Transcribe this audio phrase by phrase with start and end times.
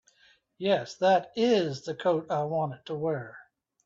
[0.57, 3.37] Yes, that IS the coat I want to wear.